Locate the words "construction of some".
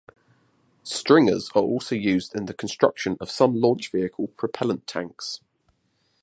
2.55-3.53